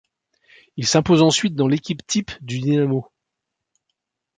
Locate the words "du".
2.41-2.57